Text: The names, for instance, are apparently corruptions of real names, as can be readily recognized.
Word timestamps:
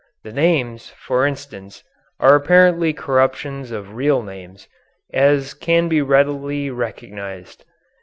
The 0.23 0.33
names, 0.33 0.89
for 0.97 1.27
instance, 1.27 1.83
are 2.19 2.33
apparently 2.33 2.91
corruptions 2.91 3.69
of 3.69 3.93
real 3.93 4.23
names, 4.23 4.67
as 5.13 5.53
can 5.53 5.89
be 5.89 6.01
readily 6.01 6.71
recognized. 6.71 7.65